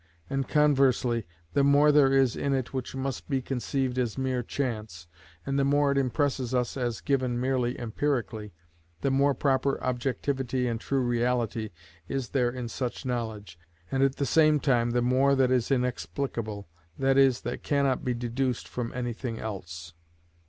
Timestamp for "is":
2.11-2.35, 12.07-12.29, 15.51-15.69, 17.15-17.41